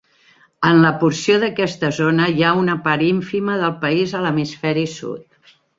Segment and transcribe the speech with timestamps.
[0.69, 5.57] En la porció d'aquesta zona hi ha una part ínfima del país a l'hemisferi sud.